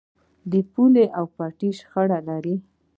[0.51, 2.55] د پولې او پټي شخړه لرئ؟